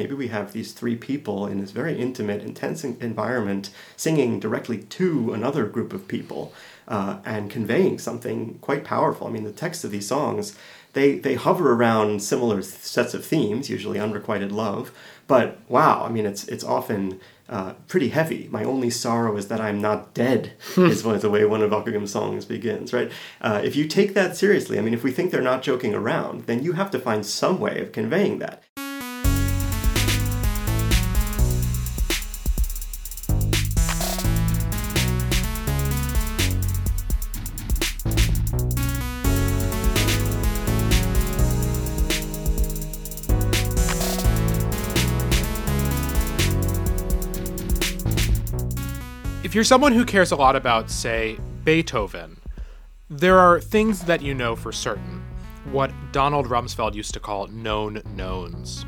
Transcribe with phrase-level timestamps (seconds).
[0.00, 5.34] maybe we have these three people in this very intimate, intense environment singing directly to
[5.34, 6.54] another group of people
[6.88, 9.26] uh, and conveying something quite powerful.
[9.26, 10.56] I mean, the text of these songs,
[10.94, 14.90] they, they hover around similar sets of themes, usually unrequited love,
[15.26, 17.20] but wow, I mean, it's, it's often
[17.50, 18.48] uh, pretty heavy.
[18.50, 20.86] My only sorrow is that I'm not dead, hmm.
[20.86, 23.12] is one of the way one of Ockeghem's songs begins, right?
[23.42, 26.46] Uh, if you take that seriously, I mean, if we think they're not joking around,
[26.46, 28.62] then you have to find some way of conveying that.
[49.50, 52.40] If you're someone who cares a lot about, say, Beethoven,
[53.08, 55.24] there are things that you know for certain,
[55.72, 58.86] what Donald Rumsfeld used to call known knowns.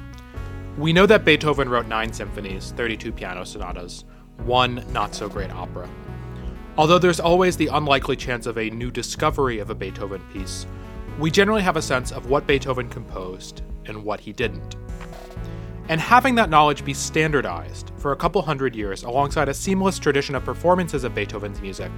[0.78, 4.04] We know that Beethoven wrote nine symphonies, 32 piano sonatas,
[4.44, 5.90] one not so great opera.
[6.78, 10.64] Although there's always the unlikely chance of a new discovery of a Beethoven piece,
[11.18, 14.76] we generally have a sense of what Beethoven composed and what he didn't.
[15.88, 20.34] And having that knowledge be standardized for a couple hundred years alongside a seamless tradition
[20.34, 21.90] of performances of Beethoven's music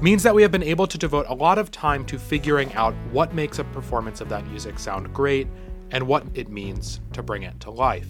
[0.00, 2.94] means that we have been able to devote a lot of time to figuring out
[3.12, 5.46] what makes a performance of that music sound great
[5.90, 8.08] and what it means to bring it to life.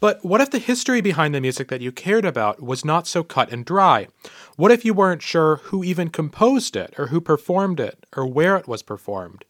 [0.00, 3.22] But what if the history behind the music that you cared about was not so
[3.22, 4.08] cut and dry?
[4.56, 8.56] What if you weren't sure who even composed it, or who performed it, or where
[8.56, 9.44] it was performed?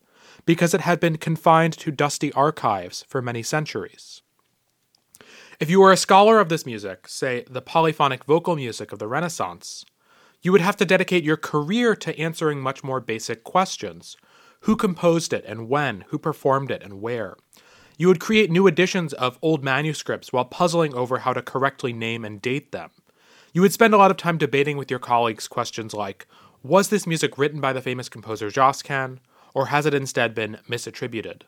[0.47, 4.23] Because it had been confined to dusty archives for many centuries.
[5.59, 9.07] If you were a scholar of this music, say the polyphonic vocal music of the
[9.07, 9.85] Renaissance,
[10.43, 14.17] you would have to dedicate your career to answering much more basic questions
[14.61, 17.37] who composed it and when, who performed it and where.
[17.99, 22.25] You would create new editions of old manuscripts while puzzling over how to correctly name
[22.25, 22.91] and date them.
[23.53, 26.27] You would spend a lot of time debating with your colleagues questions like
[26.63, 29.21] Was this music written by the famous composer Josquin?
[29.55, 31.43] Or has it instead been misattributed?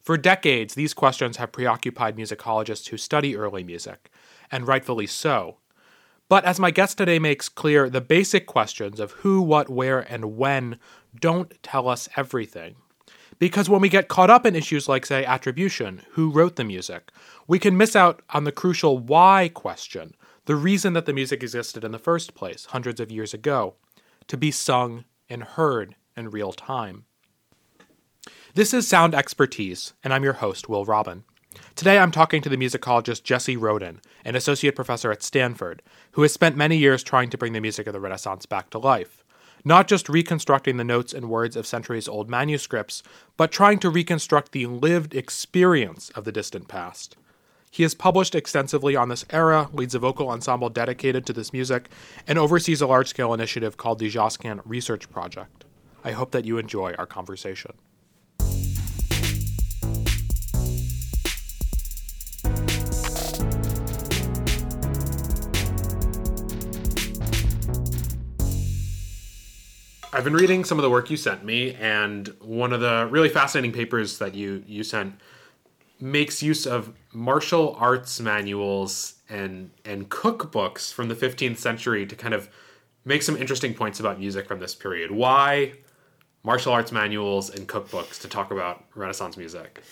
[0.00, 4.10] For decades, these questions have preoccupied musicologists who study early music,
[4.50, 5.58] and rightfully so.
[6.28, 10.36] But as my guest today makes clear, the basic questions of who, what, where, and
[10.36, 10.78] when
[11.18, 12.76] don't tell us everything.
[13.38, 17.10] Because when we get caught up in issues like, say, attribution, who wrote the music,
[17.46, 20.14] we can miss out on the crucial why question,
[20.46, 23.74] the reason that the music existed in the first place, hundreds of years ago,
[24.26, 27.04] to be sung and heard in real time.
[28.54, 31.24] This is Sound Expertise, and I'm your host, Will Robin.
[31.74, 36.32] Today I'm talking to the musicologist Jesse Rodin, an associate professor at Stanford, who has
[36.32, 39.24] spent many years trying to bring the music of the Renaissance back to life.
[39.64, 43.02] Not just reconstructing the notes and words of centuries old manuscripts,
[43.36, 47.16] but trying to reconstruct the lived experience of the distant past.
[47.70, 51.88] He has published extensively on this era, leads a vocal ensemble dedicated to this music,
[52.26, 55.61] and oversees a large scale initiative called the Josquin Research Project.
[56.04, 57.72] I hope that you enjoy our conversation.
[70.14, 73.28] I've been reading some of the work you sent me, and one of the really
[73.28, 75.14] fascinating papers that you you sent
[76.00, 82.34] makes use of martial arts manuals and and cookbooks from the 15th century to kind
[82.34, 82.50] of
[83.04, 85.10] make some interesting points about music from this period.
[85.10, 85.72] Why
[86.44, 89.82] martial arts manuals and cookbooks to talk about Renaissance music.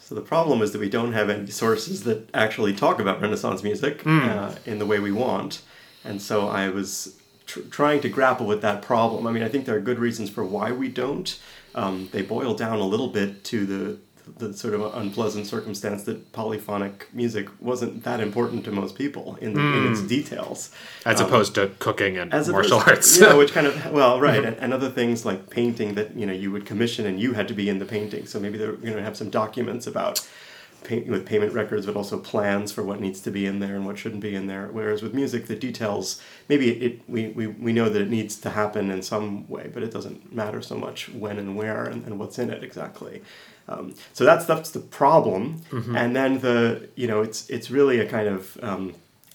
[0.00, 3.62] So the problem is that we don't have any sources that actually talk about Renaissance
[3.62, 4.28] music mm.
[4.28, 5.62] uh, in the way we want,
[6.04, 7.16] and so I was
[7.46, 9.26] tr- trying to grapple with that problem.
[9.26, 11.36] I mean, I think there are good reasons for why we don't.
[11.74, 13.98] Um, they boil down a little bit to the
[14.38, 19.54] the sort of unpleasant circumstance that polyphonic music wasn't that important to most people in,
[19.54, 19.76] the, mm.
[19.86, 20.06] in its hmm.
[20.08, 20.70] details,
[21.04, 23.18] as um, opposed to cooking and martial arts.
[23.20, 26.32] yeah, which kind of well, right, and, and, other things like painting that you know
[26.32, 28.26] you would commission and you had to be in the painting.
[28.26, 30.26] So maybe they're going to have some documents about
[30.84, 33.84] paint with payment records, but also plans for what needs to be in there and
[33.84, 34.68] what shouldn't be in there.
[34.70, 38.50] Whereas with music, the details maybe it we, we, we know that it needs to
[38.50, 42.18] happen in some way, but it doesn't matter so much when and where and, and
[42.18, 43.22] what's in it exactly.
[43.68, 45.96] Um, so that's that's the problem, mm-hmm.
[45.96, 48.94] and then the you know it's it's really a kind of um,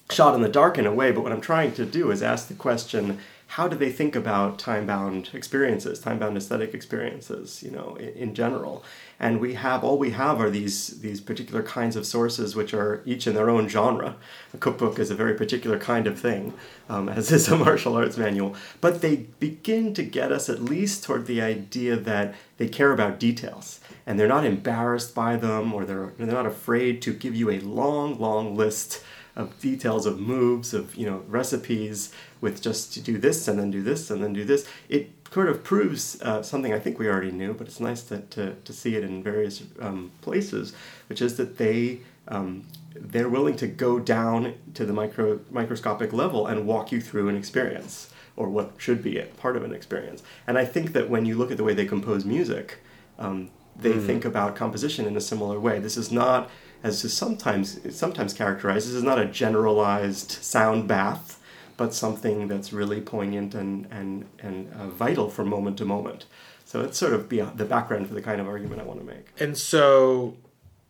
[0.10, 1.12] shot in the dark in a way.
[1.12, 3.20] But what I'm trying to do is ask the question:
[3.52, 8.10] how do they think about time bound experiences, time bound aesthetic experiences, you know, in,
[8.10, 8.82] in, general?
[9.20, 13.02] And we have all we have are these these particular kinds of sources, which are
[13.06, 14.16] each in their own genre.
[14.54, 16.54] A cookbook is a very particular kind of thing,
[16.88, 18.56] um, as is a martial arts manual.
[18.80, 23.20] But they begin to get us at least toward the idea that they care about
[23.20, 27.50] details and they're not embarrassed by them or they're, they're not afraid to give you
[27.50, 29.04] a long, long list
[29.36, 33.72] of details of moves, of you know recipes with just to do this and then
[33.72, 34.68] do this and then do this.
[34.90, 38.20] It sort of proves uh, something I think we already knew, but it's nice to,
[38.20, 40.74] to, to see it in various um, places,
[41.08, 46.48] which is that they um, they're willing to go down to the micro microscopic level
[46.48, 50.24] and walk you through an experience or what should be a part of an experience.
[50.48, 52.80] And I think that when you look at the way they compose music,
[53.20, 54.06] um, they mm.
[54.06, 55.80] think about composition in a similar way.
[55.80, 56.50] This is not,
[56.84, 61.40] as is sometimes sometimes characterized, this is not a generalized sound bath,
[61.78, 66.26] but something that's really poignant and and and uh, vital from moment to moment.
[66.66, 69.28] So it's sort of the background for the kind of argument I want to make.
[69.40, 70.38] And so,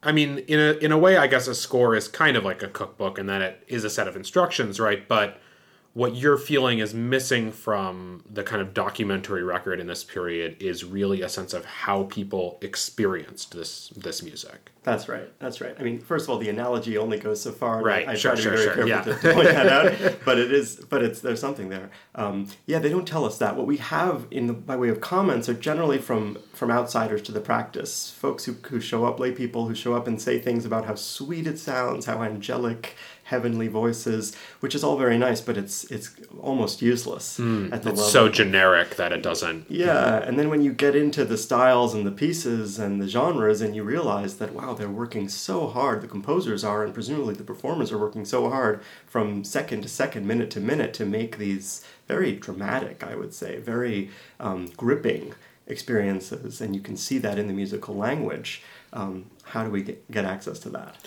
[0.03, 2.61] I mean, in a in a way, I guess a score is kind of like
[2.61, 5.07] a cookbook, in that it is a set of instructions, right?
[5.07, 5.41] But
[5.93, 10.85] what you're feeling is missing from the kind of documentary record in this period is
[10.85, 14.71] really a sense of how people experienced this this music.
[14.83, 15.31] That's right.
[15.39, 15.75] That's right.
[15.77, 17.83] I mean, first of all, the analogy only goes so far.
[17.83, 18.07] Right.
[18.07, 18.85] I sure, try to sure, be very sure.
[18.87, 19.01] careful Yeah.
[19.01, 20.19] to, to point that out.
[20.25, 20.77] but it is.
[20.77, 21.91] But it's there's something there.
[22.15, 23.55] Um, yeah, they don't tell us that.
[23.57, 27.31] What we have in the, by way of comments are generally from from outsiders to
[27.33, 30.65] the practice, folks who who show up, lay people who show up and say things
[30.65, 32.95] about how sweet it sounds, how angelic
[33.31, 37.89] heavenly voices, which is all very nice, but it's it's almost useless mm, at the
[37.89, 38.17] it's level.
[38.17, 39.65] so generic that it doesn't.
[39.69, 43.61] Yeah, and then when you get into the styles and the pieces and the genres,
[43.61, 46.01] and you realize that wow, they're working so hard.
[46.01, 50.27] The composers are, and presumably the performers are working so hard from second to second,
[50.27, 55.33] minute to minute, to make these very dramatic, I would say, very um, gripping
[55.67, 58.61] experiences, and you can see that in the musical language.
[58.91, 60.97] Um, how do we get, get access to that?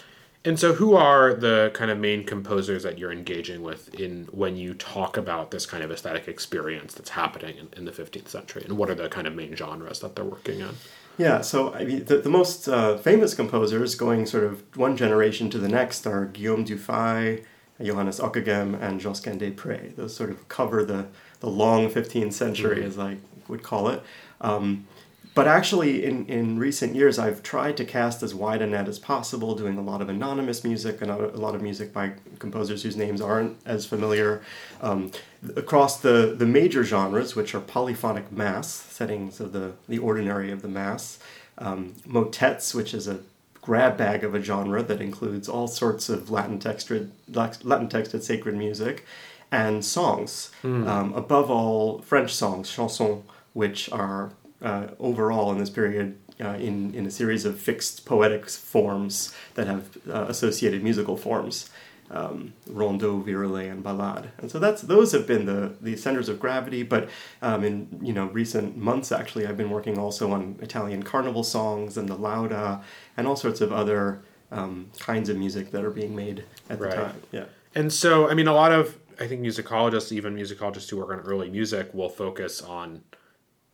[0.46, 4.56] And so, who are the kind of main composers that you're engaging with in when
[4.56, 8.62] you talk about this kind of aesthetic experience that's happening in, in the 15th century,
[8.64, 10.76] and what are the kind of main genres that they're working on?
[11.17, 15.49] Yeah, so I mean, the, the most uh, famous composers, going sort of one generation
[15.50, 17.44] to the next, are Guillaume Dufay,
[17.82, 19.94] Johannes Ockeghem, and Josquin des Prez.
[19.96, 21.06] Those sort of cover the,
[21.41, 22.87] the long 15th century, mm-hmm.
[22.87, 23.17] as I
[23.49, 24.02] would call it.
[24.41, 24.87] Um,
[25.34, 29.00] but actually, in, in recent years, I've tried to cast as wide a net as
[29.00, 32.96] possible, doing a lot of anonymous music and a lot of music by composers whose
[32.96, 34.42] names aren't as familiar.
[34.81, 35.10] Um,
[35.56, 40.62] across the, the major genres, which are polyphonic mass, settings of the, the ordinary of
[40.62, 41.19] the mass,
[41.58, 43.19] um, motets, which is a
[43.60, 48.54] grab bag of a genre that includes all sorts of Latin texted, Latin texted sacred
[48.54, 49.04] music,
[49.50, 50.52] and songs.
[50.62, 50.86] Mm.
[50.86, 53.22] Um, above all, French songs, chansons,
[53.52, 54.31] which are
[54.62, 59.66] uh, overall in this period uh, in, in a series of fixed poetic forms that
[59.66, 61.70] have uh, associated musical forms.
[62.10, 66.38] Um, rondeau, virelai, and ballade, and so that's those have been the the centers of
[66.38, 66.82] gravity.
[66.82, 67.08] But
[67.40, 71.96] um, in you know recent months, actually, I've been working also on Italian carnival songs
[71.96, 72.82] and the lauda,
[73.16, 74.20] and all sorts of other
[74.52, 77.22] um, kinds of music that are being made at the time.
[77.32, 81.10] Yeah, and so I mean, a lot of I think musicologists, even musicologists who work
[81.10, 83.02] on early music, will focus on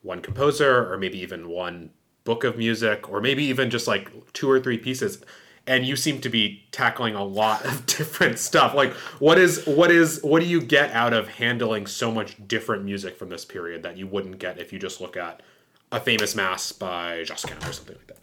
[0.01, 1.91] one composer or maybe even one
[2.23, 5.23] book of music or maybe even just like two or three pieces
[5.67, 8.73] and you seem to be tackling a lot of different stuff.
[8.73, 12.83] Like what is what is what do you get out of handling so much different
[12.83, 15.41] music from this period that you wouldn't get if you just look at
[15.91, 18.20] a famous mass by Josquin or something like that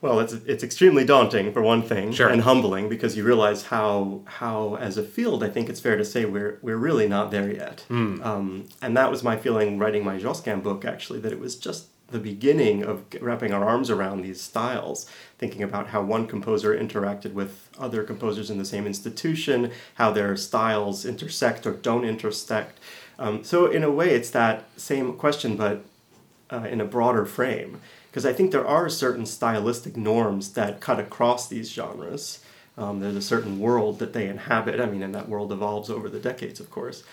[0.00, 2.28] well, it's it's extremely daunting for one thing, sure.
[2.28, 6.04] and humbling because you realize how how as a field, I think it's fair to
[6.04, 7.84] say we're we're really not there yet.
[7.90, 8.24] Mm.
[8.24, 11.86] Um, and that was my feeling writing my Josquin book actually that it was just
[12.10, 17.34] the beginning of wrapping our arms around these styles, thinking about how one composer interacted
[17.34, 22.78] with other composers in the same institution, how their styles intersect or don't intersect.
[23.18, 25.84] Um, so in a way, it's that same question, but
[26.50, 27.80] uh, in a broader frame
[28.18, 32.40] because I think there are certain stylistic norms that cut across these genres.
[32.76, 34.80] Um, there's a certain world that they inhabit.
[34.80, 37.04] I mean, and that world evolves over the decades, of course.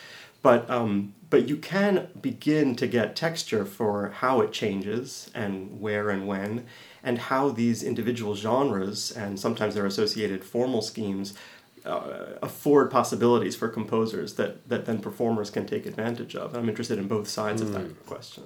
[0.41, 6.09] But um, but you can begin to get texture for how it changes and where
[6.09, 6.65] and when,
[7.03, 11.35] and how these individual genres and sometimes their associated formal schemes
[11.85, 16.55] uh, afford possibilities for composers that, that then performers can take advantage of.
[16.55, 17.65] I'm interested in both sides mm.
[17.65, 18.07] of that hmm.
[18.07, 18.45] question.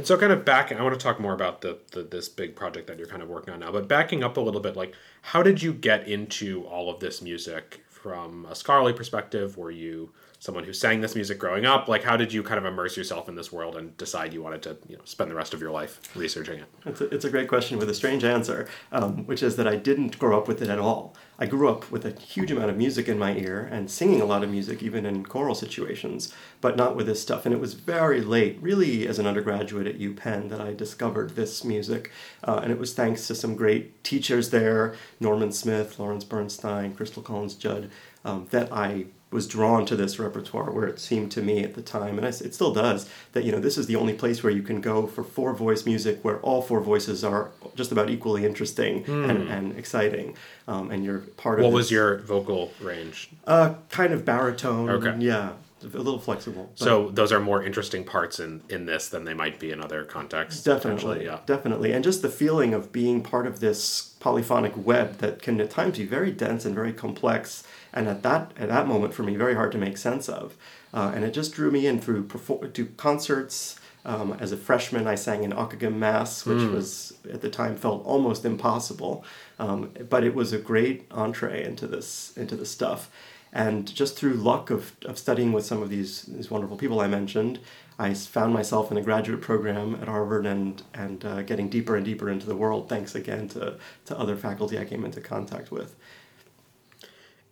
[0.00, 2.56] And so, kind of back, I want to talk more about the, the this big
[2.56, 3.70] project that you're kind of working on now.
[3.70, 7.20] But backing up a little bit, like, how did you get into all of this
[7.20, 9.58] music from a scholarly perspective?
[9.58, 10.08] Were you
[10.40, 11.86] someone who sang this music growing up?
[11.86, 14.62] Like, how did you kind of immerse yourself in this world and decide you wanted
[14.62, 16.66] to you know, spend the rest of your life researching it?
[16.86, 19.76] It's a, it's a great question with a strange answer, um, which is that I
[19.76, 21.14] didn't grow up with it at all.
[21.38, 24.24] I grew up with a huge amount of music in my ear and singing a
[24.24, 26.32] lot of music, even in choral situations,
[26.62, 27.44] but not with this stuff.
[27.44, 31.64] And it was very late, really, as an undergraduate at UPenn, that I discovered this
[31.64, 32.10] music.
[32.42, 37.22] Uh, and it was thanks to some great teachers there Norman Smith, Lawrence Bernstein, Cristle
[37.22, 37.90] Collins Judd,
[38.24, 41.82] um, that I was drawn to this repertoire where it seemed to me at the
[41.82, 44.62] time and it still does that you know this is the only place where you
[44.62, 49.04] can go for four voice music where all four voices are just about equally interesting
[49.04, 49.30] mm.
[49.30, 50.34] and, and, exciting
[50.66, 55.14] um, and you're part of what was your vocal range uh, kind of baritone okay
[55.18, 56.70] yeah a little flexible.
[56.74, 60.04] So those are more interesting parts in in this than they might be in other
[60.04, 60.62] contexts.
[60.62, 65.40] Definitely, yeah, definitely, and just the feeling of being part of this polyphonic web that
[65.40, 69.14] can at times be very dense and very complex, and at that at that moment
[69.14, 70.56] for me very hard to make sense of,
[70.92, 73.76] uh, and it just drew me in through perform- to concerts.
[74.02, 76.72] Um, as a freshman, I sang in Ockeghem Mass, which mm.
[76.72, 79.22] was at the time felt almost impossible,
[79.58, 83.10] um, but it was a great entree into this into the stuff.
[83.52, 87.08] And just through luck of, of studying with some of these, these wonderful people I
[87.08, 87.58] mentioned,
[87.98, 92.04] I found myself in a graduate program at Harvard and, and uh, getting deeper and
[92.04, 95.96] deeper into the world, thanks again to, to other faculty I came into contact with.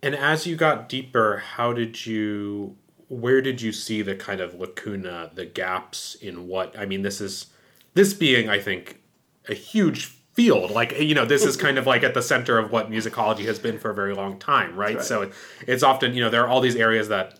[0.01, 2.77] And as you got deeper, how did you,
[3.07, 7.19] where did you see the kind of lacuna, the gaps in what, I mean, this
[7.19, 7.47] is,
[7.93, 9.01] this being, I think,
[9.47, 10.71] a huge field.
[10.71, 13.59] Like you know, this is kind of like at the center of what musicology has
[13.59, 14.95] been for a very long time, right?
[14.95, 15.03] right.
[15.03, 15.33] So it,
[15.67, 17.39] it's often you know there are all these areas that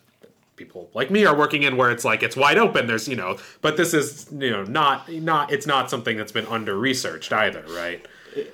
[0.57, 3.37] people like me are working in where it's like it's wide open there's you know
[3.61, 7.63] but this is you know not not it's not something that's been under researched either
[7.69, 8.05] right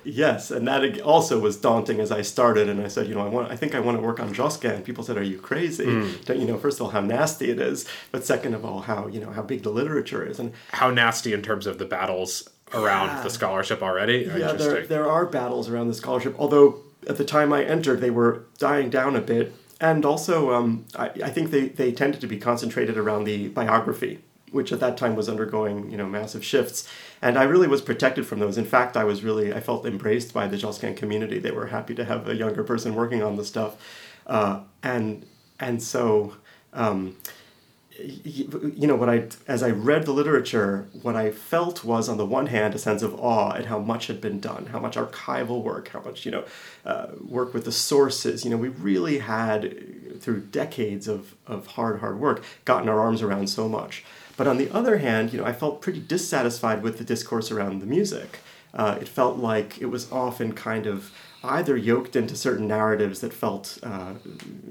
[0.04, 3.28] yes and that also was daunting as i started and i said you know i
[3.28, 5.86] want i think i want to work on josquin and people said are you crazy
[5.86, 6.24] mm.
[6.24, 9.06] Don't, you know first of all how nasty it is but second of all how
[9.06, 12.48] you know how big the literature is and how nasty in terms of the battles
[12.74, 13.22] around yeah.
[13.22, 14.24] the scholarship already.
[14.26, 18.10] Yeah, there, there are battles around the scholarship, although at the time I entered, they
[18.10, 19.54] were dying down a bit.
[19.80, 24.20] And also, um, I, I think they, they tended to be concentrated around the biography,
[24.50, 26.88] which at that time was undergoing you know massive shifts.
[27.22, 28.58] And I really was protected from those.
[28.58, 31.38] In fact, I was really I felt embraced by the Josquin community.
[31.38, 33.76] They were happy to have a younger person working on the stuff,
[34.26, 35.26] uh, and
[35.58, 36.36] and so.
[36.72, 37.16] Um,
[37.98, 42.26] you know what i as i read the literature what i felt was on the
[42.26, 45.62] one hand a sense of awe at how much had been done how much archival
[45.62, 46.44] work how much you know
[46.84, 52.00] uh, work with the sources you know we really had through decades of, of hard
[52.00, 54.04] hard work gotten our arms around so much
[54.36, 57.80] but on the other hand you know i felt pretty dissatisfied with the discourse around
[57.80, 58.40] the music
[58.74, 61.10] uh, it felt like it was often kind of
[61.42, 64.14] either yoked into certain narratives that felt uh,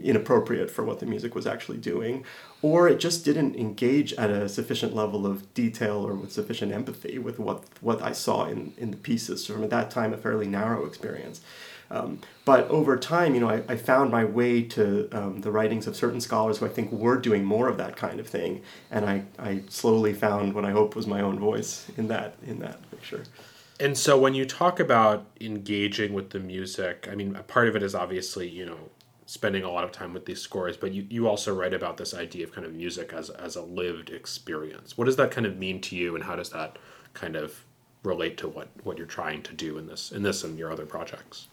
[0.01, 2.24] inappropriate for what the music was actually doing,
[2.62, 7.17] or it just didn't engage at a sufficient level of detail or with sufficient empathy
[7.17, 9.45] with what, what I saw in, in the pieces.
[9.45, 11.41] So from at that time, a fairly narrow experience.
[11.92, 15.88] Um, but over time, you know, I, I found my way to um, the writings
[15.88, 18.62] of certain scholars who I think were doing more of that kind of thing,
[18.92, 22.60] and I, I slowly found what I hope was my own voice in that in
[22.60, 23.24] that picture.
[23.80, 27.84] And so when you talk about engaging with the music, I mean, part of it
[27.84, 28.77] is obviously, you know,
[29.25, 32.13] spending a lot of time with these scores, but you, you also write about this
[32.13, 34.98] idea of kind of music as, as a lived experience.
[34.98, 36.77] What does that kind of mean to you and how does that
[37.13, 37.65] kind of
[38.05, 40.85] relate to what, what you're trying to do in this in this and your other
[40.85, 41.47] projects?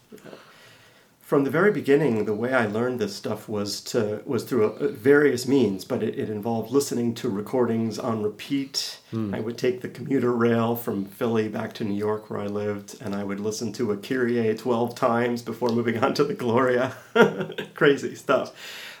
[1.33, 4.89] from the very beginning, the way I learned this stuff was to was through a,
[4.89, 8.99] various means, but it, it, involved listening to recordings on repeat.
[9.11, 9.33] Mm.
[9.33, 13.01] I would take the commuter rail from Philly back to New York, where I lived,
[13.01, 16.93] and I would listen to a Kyrie twelve times before moving on to the Gloria.
[17.73, 18.53] Crazy stuff.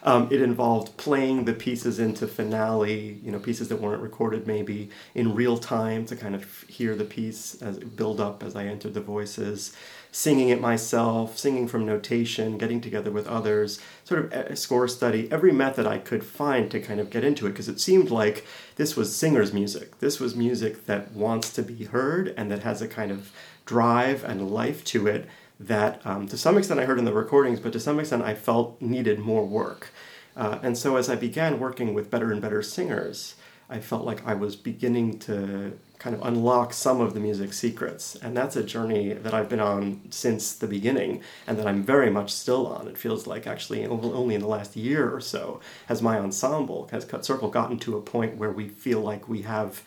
[0.05, 4.89] Um, it involved playing the pieces into finale, you know, pieces that weren't recorded maybe
[5.15, 8.65] in real time to kind of hear the piece as it build up as I
[8.65, 9.73] entered the voices
[10.13, 15.51] singing it myself, singing from notation, getting together with others, sort of score study, every
[15.51, 18.45] method I could find to kind of get into it because it seemed like
[18.75, 19.97] this was singer's music.
[19.99, 23.31] This was music that wants to be heard and that has a kind of
[23.65, 25.27] drive and life to it
[25.67, 28.33] that um, to some extent I heard in the recordings, but to some extent I
[28.33, 29.91] felt needed more work.
[30.35, 33.35] Uh, and so as I began working with better and better singers,
[33.69, 38.15] I felt like I was beginning to kind of unlock some of the music secrets.
[38.15, 42.09] And that's a journey that I've been on since the beginning and that I'm very
[42.09, 42.87] much still on.
[42.87, 47.05] It feels like actually only in the last year or so has my ensemble, has
[47.05, 49.81] Cut Circle, gotten to a point where we feel like we have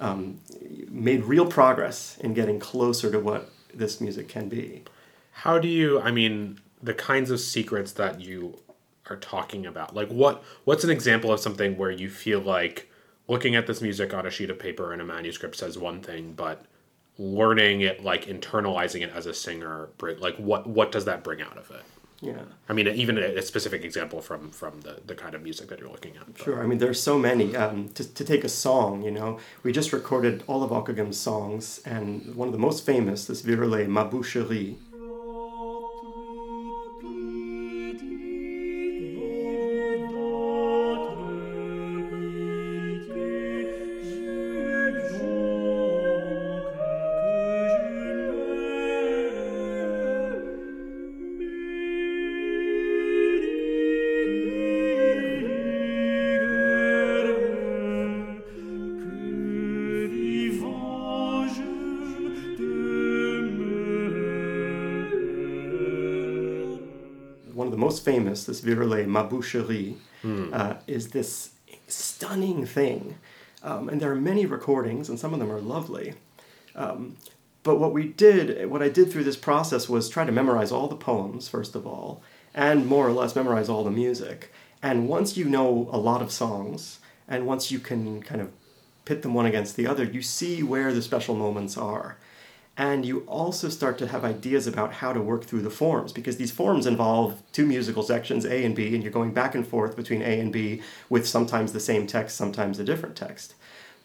[0.00, 0.40] um,
[0.90, 4.82] made real progress in getting closer to what this music can be.
[5.40, 8.58] How do you, I mean, the kinds of secrets that you
[9.08, 9.94] are talking about?
[9.94, 12.90] Like what what's an example of something where you feel like
[13.26, 16.34] looking at this music on a sheet of paper in a manuscript says one thing,
[16.34, 16.66] but
[17.16, 21.56] learning it like internalizing it as a singer like what what does that bring out
[21.56, 21.84] of it?
[22.20, 22.42] Yeah.
[22.68, 25.78] I mean, even a, a, specific example from from the, the kind of music that
[25.78, 26.34] you're looking at.
[26.34, 26.44] But.
[26.44, 26.62] Sure.
[26.62, 27.56] I mean, there's so many.
[27.56, 31.80] Um, to, to take a song, you know, we just recorded all of Ockeghem's songs,
[31.86, 34.04] and one of the most famous, this Virelai Ma
[68.46, 70.52] This Virelai Ma Bouche Rit, mm.
[70.52, 71.50] uh, is this
[71.86, 73.18] stunning thing.
[73.62, 76.14] Um, and there are many recordings, and some of them are lovely.
[76.74, 77.16] Um,
[77.62, 80.88] but what we did, what I did through this process was try to memorize all
[80.88, 82.22] the poems, first of all,
[82.54, 84.52] and more or less memorize all the music.
[84.82, 88.50] And once you know a lot of songs, and once you can kind of
[89.04, 92.16] pit them one against the other, you see where the special moments are
[92.80, 96.38] and you also start to have ideas about how to work through the forms because
[96.38, 99.94] these forms involve two musical sections a and b and you're going back and forth
[99.94, 103.54] between a and b with sometimes the same text sometimes a different text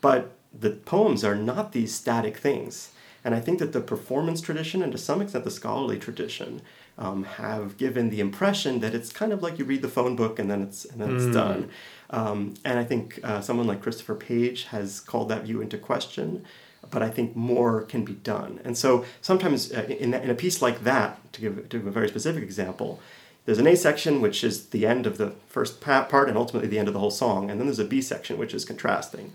[0.01, 2.91] but the poems are not these static things
[3.23, 6.61] and i think that the performance tradition and to some extent the scholarly tradition
[6.97, 10.37] um, have given the impression that it's kind of like you read the phone book
[10.37, 11.15] and then it's and then mm.
[11.15, 11.31] it's hmm.
[11.31, 11.69] done
[12.09, 16.45] um, and i think uh, someone like christopher page has called that view into question
[16.89, 18.59] but I think more can be done.
[18.63, 21.91] And so sometimes uh, in, in a piece like that, to give, to give a
[21.91, 22.99] very specific example,
[23.45, 26.79] there's an A section, which is the end of the first part and ultimately the
[26.79, 29.33] end of the whole song, and then there's a B section, which is contrasting.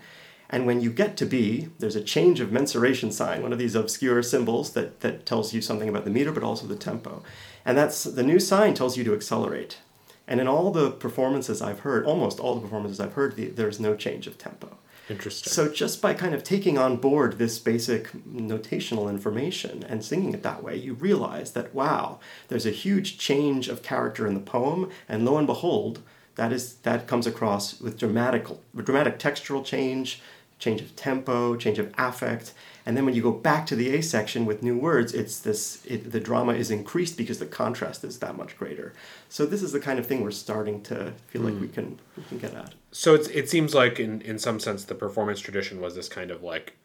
[0.49, 3.73] And when you get to B, there's a change of mensuration sign, one of these
[3.73, 7.23] obscure symbols that, that tells you something about the meter, but also the tempo.
[7.63, 9.77] And that's the new sign tells you to accelerate.
[10.27, 13.79] And in all the performances I've heard, almost all the performances I've heard, the, there's
[13.79, 14.77] no change of tempo.
[15.09, 15.51] Interesting.
[15.51, 20.43] So just by kind of taking on board this basic notational information and singing it
[20.43, 24.89] that way, you realize that wow, there's a huge change of character in the poem,
[25.09, 26.01] and lo and behold,
[26.35, 30.21] that is that comes across with dramatic dramatic textural change,
[30.59, 32.53] change of tempo, change of affect,
[32.85, 35.83] and then when you go back to the A section with new words, it's this
[35.85, 38.93] it, the drama is increased because the contrast is that much greater.
[39.29, 41.45] So this is the kind of thing we're starting to feel mm.
[41.45, 41.73] like we hmm.
[41.73, 42.73] can we can get at.
[42.91, 46.29] So it's, it seems like in in some sense the performance tradition was this kind
[46.29, 46.77] of like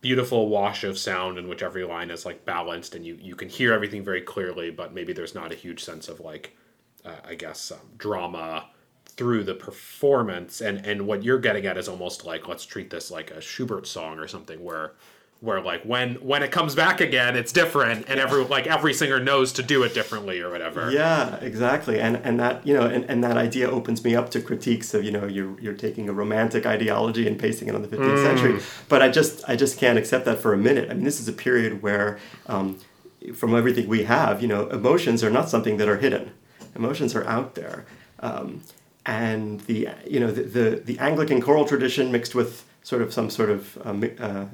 [0.00, 3.48] beautiful wash of sound in which every line is like balanced and you you can
[3.48, 6.56] hear everything very clearly, but maybe there's not a huge sense of like
[7.04, 8.68] uh, I guess um, drama
[9.06, 10.60] through the performance.
[10.60, 13.86] And and what you're getting at is almost like let's treat this like a Schubert
[13.86, 14.92] song or something where
[15.40, 19.18] where like when when it comes back again it's different and every like every singer
[19.18, 20.90] knows to do it differently or whatever.
[20.90, 24.40] Yeah exactly and and that you know and, and that idea opens me up to
[24.42, 27.88] critiques of you know you're you're taking a romantic ideology and pasting it on the
[27.88, 28.22] 15th mm.
[28.22, 30.90] century but i just i just can't accept that for a minute.
[30.90, 32.78] I mean this is a period where um,
[33.34, 36.32] from everything we have you know emotions are not something that are hidden.
[36.74, 37.84] Emotions are out there.
[38.20, 38.62] Um,
[39.06, 43.30] and the you know the, the, the Anglican choral tradition mixed with sort of some
[43.30, 44.46] sort of uh, uh,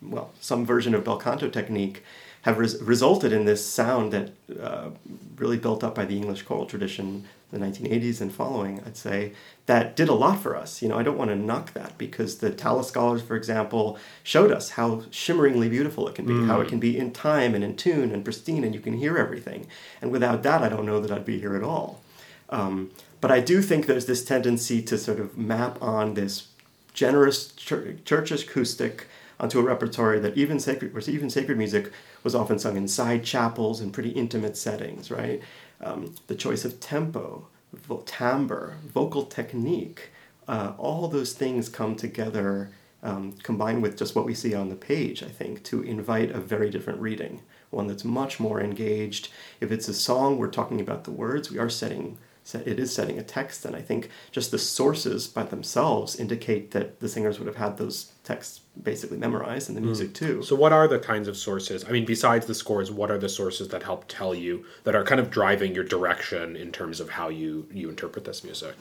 [0.00, 2.02] well some version of bel canto technique
[2.42, 4.90] have res- resulted in this sound that uh,
[5.36, 9.32] really built up by the English choral tradition the 1980s and following I'd say
[9.66, 12.38] that did a lot for us you know I don't want to knock that because
[12.38, 16.46] the Tallis scholars for example showed us how shimmeringly beautiful it can be mm.
[16.46, 16.70] how it mm.
[16.70, 19.66] can be in time and in tune and pristine and you can hear everything
[20.00, 22.02] and without that I don't know that I'd be here at all
[22.48, 26.48] um, but I do think there's this tendency to sort of map on this
[26.94, 29.06] generous church, church acoustic
[29.40, 33.80] onto a repertoire that even sacred, even sacred music was often sung in side chapels
[33.80, 35.42] in pretty intimate settings, right?
[35.80, 40.10] Um, the choice of tempo, vo- timbre, vocal technique,
[40.46, 42.70] uh, all those things come together,
[43.02, 46.38] um, combined with just what we see on the page, I think, to invite a
[46.38, 49.28] very different reading, one that's much more engaged.
[49.60, 52.18] If it's a song, we're talking about the words, we are setting
[52.54, 57.00] it is setting a text, and I think just the sources by themselves indicate that
[57.00, 60.14] the singers would have had those texts basically memorized and the music mm.
[60.14, 60.42] too.
[60.42, 61.84] So, what are the kinds of sources?
[61.84, 65.04] I mean, besides the scores, what are the sources that help tell you that are
[65.04, 68.74] kind of driving your direction in terms of how you you interpret this music?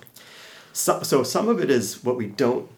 [0.73, 2.69] So, so some of it is what we don't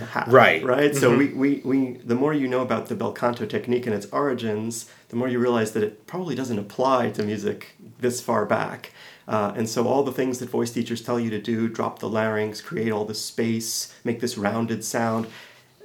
[0.00, 0.98] have, right right mm-hmm.
[0.98, 4.06] so we, we, we the more you know about the bel canto technique and its
[4.06, 8.92] origins the more you realize that it probably doesn't apply to music this far back.
[9.28, 12.08] Uh, and so all the things that voice teachers tell you to do, drop the
[12.08, 15.26] larynx, create all this space, make this rounded sound,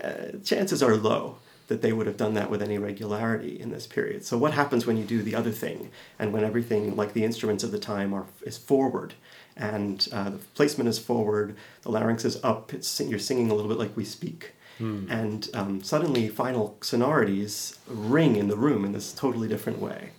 [0.03, 3.85] uh, chances are low that they would have done that with any regularity in this
[3.85, 4.23] period.
[4.23, 7.63] So what happens when you do the other thing and when everything, like the instruments
[7.63, 9.13] of the time, are is forward
[9.57, 13.69] and uh, the placement is forward, the larynx is up, it's, you're singing a little
[13.69, 14.53] bit like we speak.
[14.77, 15.07] Hmm.
[15.09, 20.11] And um, suddenly, final sonorities ring in the room in this totally different way.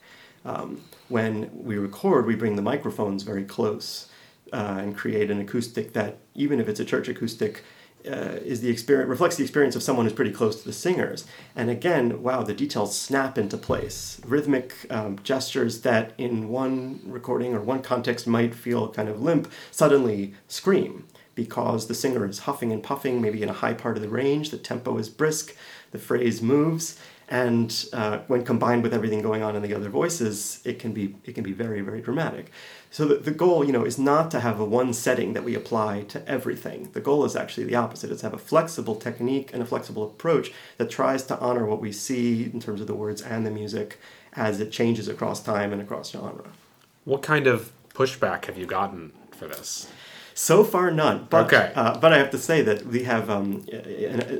[0.44, 4.08] Um, when we record, we bring the microphones very close
[4.52, 7.64] uh, and create an acoustic that, even if it's a church acoustic,
[8.06, 11.26] uh, is the experience reflects the experience of someone who's pretty close to the singers.
[11.56, 14.20] And again, wow, the details snap into place.
[14.24, 19.50] Rhythmic um, gestures that in one recording or one context might feel kind of limp
[19.70, 24.02] suddenly scream because the singer is huffing and puffing, maybe in a high part of
[24.02, 24.50] the range.
[24.50, 25.54] The tempo is brisk,
[25.90, 26.98] the phrase moves,
[27.30, 31.14] and uh, when combined with everything going on in the other voices, it can be
[31.24, 32.50] it can be very very dramatic.
[32.90, 35.54] So the, the goal, you know, is not to have a one setting that we
[35.54, 36.90] apply to everything.
[36.92, 38.10] The goal is actually the opposite.
[38.10, 41.80] It's to have a flexible technique and a flexible approach that tries to honor what
[41.80, 44.00] we see in terms of the words and the music
[44.32, 46.48] as it changes across time and across genre.
[47.04, 49.88] What kind of pushback have you gotten for this?
[50.38, 51.26] So far, none.
[51.28, 51.72] But, okay.
[51.74, 53.66] Uh, but I have to say that we have um,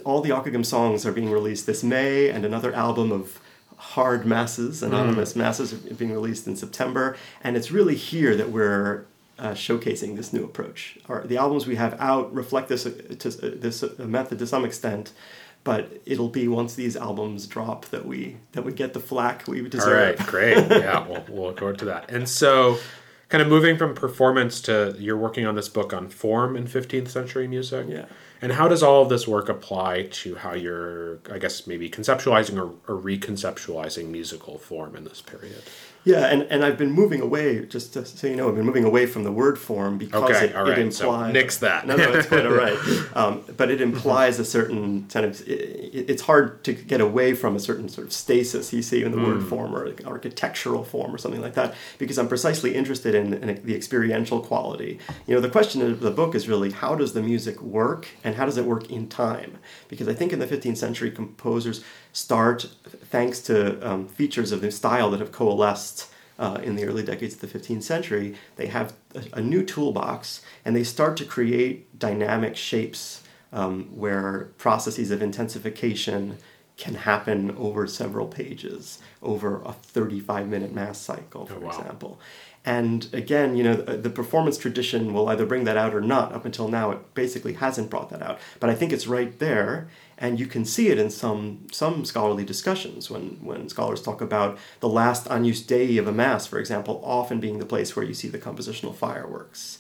[0.04, 3.40] all the Ockeghem songs are being released this May, and another album of
[3.76, 5.38] hard masses, anonymous mm.
[5.38, 7.16] masses, are being released in September.
[7.42, 9.06] And it's really here that we're
[9.40, 10.98] uh, showcasing this new approach.
[11.08, 14.46] Our, the albums we have out reflect this uh, to, uh, this uh, method to
[14.46, 15.10] some extent,
[15.64, 19.68] but it'll be once these albums drop that we that we get the flack we
[19.68, 19.88] deserve.
[19.88, 20.56] All right, great.
[20.70, 22.08] yeah, we'll, we'll look forward to that.
[22.08, 22.78] And so
[23.28, 27.08] kind of moving from performance to you're working on this book on form in 15th
[27.08, 27.86] century music.
[27.88, 28.06] Yeah.
[28.40, 32.56] And how does all of this work apply to how you're, I guess, maybe conceptualizing
[32.56, 35.62] or, or reconceptualizing musical form in this period?
[36.08, 38.84] Yeah, and, and I've been moving away, just to, so you know, I've been moving
[38.84, 40.68] away from the word form because okay, it, right.
[40.68, 40.96] it implies.
[40.96, 41.86] So nix that.
[41.86, 42.78] no, no, it's good, all right.
[43.18, 45.40] Um, but it implies a certain kind of.
[45.46, 49.10] It, it's hard to get away from a certain sort of stasis you see in
[49.10, 49.26] the mm.
[49.26, 53.34] word form or like architectural form or something like that because I'm precisely interested in,
[53.34, 54.98] in the experiential quality.
[55.26, 58.36] You know, the question of the book is really how does the music work and
[58.36, 59.58] how does it work in time?
[59.88, 62.68] Because I think in the 15th century, composers start,
[63.10, 65.97] thanks to um, features of the style that have coalesced
[66.38, 70.40] uh, in the early decades of the 15th century, they have a, a new toolbox
[70.64, 73.22] and they start to create dynamic shapes
[73.52, 76.38] um, where processes of intensification
[76.76, 81.68] can happen over several pages, over a 35 minute mass cycle, for oh, wow.
[81.70, 82.20] example.
[82.64, 86.32] And again, you know, the performance tradition will either bring that out or not.
[86.32, 88.38] Up until now, it basically hasn't brought that out.
[88.60, 92.44] But I think it's right there, and you can see it in some some scholarly
[92.44, 97.00] discussions when when scholars talk about the last Agnus Dei of a mass, for example,
[97.04, 99.78] often being the place where you see the compositional fireworks.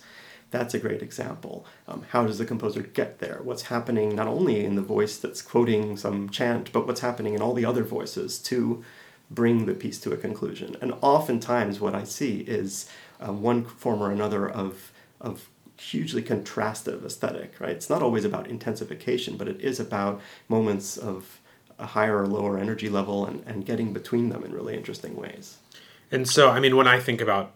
[0.50, 1.66] That's a great example.
[1.86, 3.40] Um, how does the composer get there?
[3.42, 7.42] What's happening not only in the voice that's quoting some chant, but what's happening in
[7.42, 8.82] all the other voices to
[9.30, 10.76] bring the piece to a conclusion.
[10.80, 12.88] And oftentimes, what I see is
[13.20, 17.60] um, one form or another of of hugely contrastive aesthetic.
[17.60, 17.70] Right?
[17.70, 21.40] It's not always about intensification, but it is about moments of
[21.78, 25.58] a higher or lower energy level and, and getting between them in really interesting ways.
[26.10, 27.52] And so, I mean, when I think about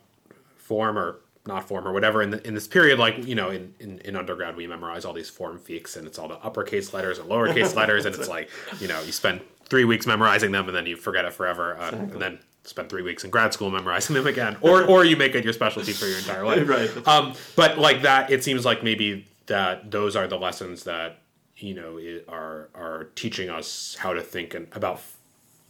[0.58, 3.74] form or not form or whatever in the, in this period like you know in,
[3.80, 7.18] in, in undergrad we memorize all these form fiques and it's all the uppercase letters
[7.18, 10.76] and lowercase letters and it's like you know you spend three weeks memorizing them and
[10.76, 12.12] then you forget it forever uh, exactly.
[12.12, 15.34] and then spend three weeks in grad school memorizing them again or or you make
[15.34, 18.82] it your specialty for your entire life right um, but like that it seems like
[18.82, 21.18] maybe that those are the lessons that
[21.56, 21.98] you know
[22.28, 25.00] are are teaching us how to think and about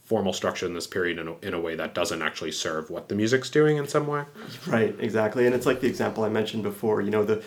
[0.03, 3.07] formal structure in this period in a, in a way that doesn't actually serve what
[3.07, 4.23] the music's doing in some way.
[4.67, 5.45] Right, exactly.
[5.45, 7.41] And it's like the example I mentioned before, you know, the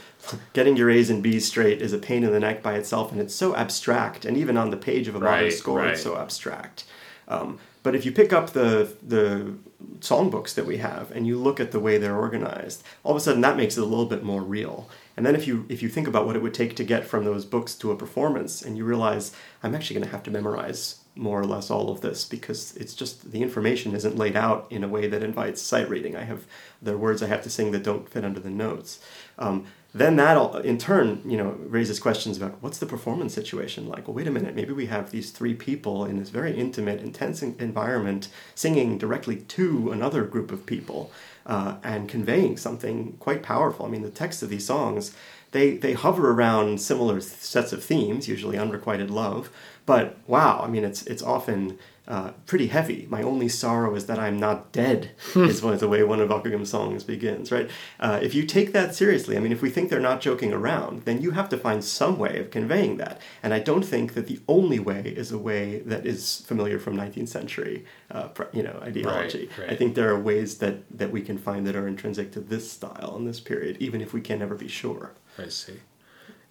[0.55, 3.21] getting your A's and B's straight is a pain in the neck by itself and
[3.21, 5.91] it's so abstract and even on the page of a modern right, score right.
[5.91, 6.85] it's so abstract.
[7.29, 9.55] Um, but if you pick up the the
[10.01, 13.21] songbooks that we have and you look at the way they're organized, all of a
[13.21, 14.89] sudden that makes it a little bit more real.
[15.17, 17.25] And then if you if you think about what it would take to get from
[17.25, 20.97] those books to a performance and you realize I'm actually going to have to memorize
[21.17, 24.85] more or less all of this because it's just the information isn't laid out in
[24.85, 26.15] a way that invites sight reading.
[26.15, 26.45] I have
[26.81, 29.01] there are words I have to sing that don't fit under the notes.
[29.39, 29.67] Um,
[29.99, 34.07] then that in turn, you know, raises questions about what's the performance situation like.
[34.07, 37.43] Well, wait a minute, maybe we have these three people in this very intimate, intense
[37.43, 41.11] environment singing directly to another group of people
[41.47, 43.87] uh, and conveying something quite powerful.
[43.87, 45.15] I mean, the text of these songs
[45.53, 49.49] they they hover around similar sets of themes, usually unrequited love,
[49.87, 53.07] but wow, I mean, it's it's often uh, pretty heavy.
[53.11, 56.29] My only sorrow is that I'm not dead, is one of the way one of
[56.29, 57.69] Ockeghem's songs begins, right?
[57.99, 61.03] Uh, if you take that seriously, I mean, if we think they're not joking around,
[61.03, 63.21] then you have to find some way of conveying that.
[63.43, 66.97] And I don't think that the only way is a way that is familiar from
[66.97, 69.49] 19th century, uh, you know, ideology.
[69.59, 69.71] Right, right.
[69.71, 72.71] I think there are ways that, that we can find that are intrinsic to this
[72.71, 75.15] style and this period, even if we can never be sure.
[75.39, 75.81] I see.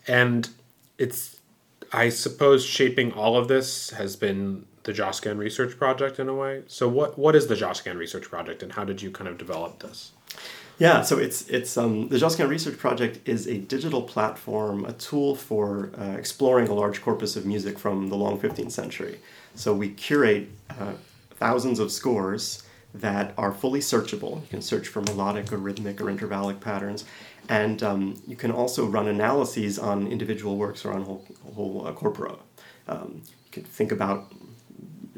[0.06, 0.50] And
[0.98, 1.38] it's,
[1.94, 6.64] I suppose, shaping all of this has been the Josquin Research Project in a way.
[6.68, 9.80] So, what what is the Josquin Research Project, and how did you kind of develop
[9.80, 10.12] this?
[10.78, 15.36] Yeah, so it's it's um, the Josquin Research Project is a digital platform, a tool
[15.36, 19.20] for uh, exploring a large corpus of music from the long 15th century.
[19.56, 20.94] So we curate uh,
[21.32, 24.42] thousands of scores that are fully searchable.
[24.42, 27.06] You can search for melodic or rhythmic or intervallic patterns,
[27.50, 31.94] and um, you can also run analyses on individual works or on whole, whole uh,
[31.94, 32.36] corpora.
[32.88, 34.32] Um, you can think about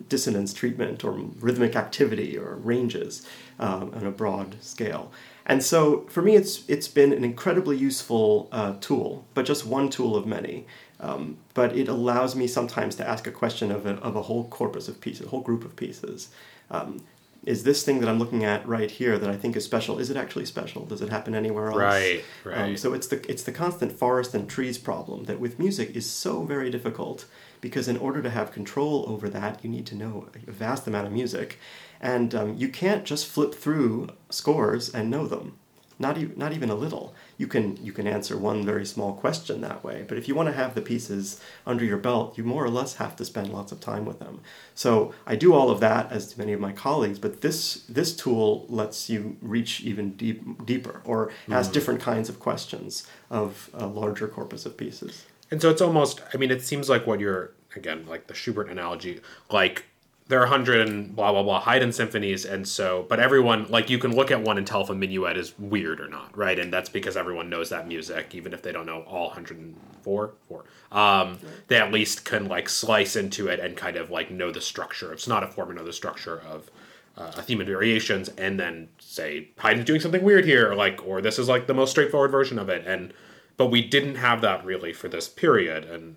[0.10, 3.28] dissonance treatment or rhythmic activity or ranges
[3.60, 5.12] um, on a broad scale.
[5.46, 9.90] And so for me, it's, it's been an incredibly useful uh, tool, but just one
[9.90, 10.66] tool of many.
[11.00, 14.46] Um, but it allows me sometimes to ask a question of a, of a whole
[14.46, 16.30] corpus of pieces, a whole group of pieces.
[16.72, 17.02] Um,
[17.46, 20.00] is this thing that I'm looking at right here that I think is special?
[20.00, 20.86] Is it actually special?
[20.86, 21.78] Does it happen anywhere else?
[21.78, 22.58] Right, um, right.
[22.58, 26.10] Um, so it's the it's the constant forest and trees problem that with music is
[26.10, 27.26] so very difficult
[27.62, 31.08] because in order to have control over that, you need to know a vast amount
[31.08, 31.60] of music,
[32.00, 35.58] and um, you can't just flip through scores and know them.
[36.00, 37.16] Not, e- not even a little.
[37.40, 40.48] You can you can answer one very small question that way, but if you want
[40.48, 43.72] to have the pieces under your belt, you more or less have to spend lots
[43.72, 44.42] of time with them.
[44.76, 47.18] So I do all of that, as do many of my colleagues.
[47.18, 51.74] But this this tool lets you reach even deep, deeper, or ask mm.
[51.74, 55.26] different kinds of questions of a larger corpus of pieces.
[55.52, 58.70] And so it's almost, I mean, it seems like what you're, again, like the Schubert
[58.70, 59.86] analogy, like
[60.28, 62.46] there are a hundred and blah, blah, blah Haydn symphonies.
[62.46, 65.38] And so, but everyone, like you can look at one and tell if a minuet
[65.38, 66.60] is weird or not, right?
[66.60, 70.66] And that's because everyone knows that music, even if they don't know all 104, four.
[70.92, 74.62] Um, they at least can like slice into it and kind of like know the
[74.62, 76.70] structure of sonata form and know the structure of
[77.18, 81.06] uh, a theme and variations and then say Haydn's doing something weird here, or like,
[81.06, 82.86] or this is like the most straightforward version of it.
[82.86, 83.14] And,
[83.58, 86.16] but we didn't have that really for this period and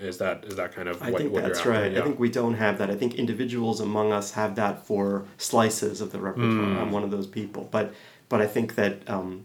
[0.00, 1.92] is that is that kind of I think that's right.
[1.92, 2.00] Yeah.
[2.00, 2.90] I think we don't have that.
[2.90, 6.50] I think individuals among us have that for slices of the repertoire.
[6.50, 6.80] Mm.
[6.80, 7.94] I'm one of those people, but
[8.28, 9.44] but I think that um,